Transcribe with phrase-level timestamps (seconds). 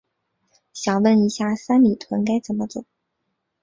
[0.73, 2.85] 想问一下，三里屯该怎么走？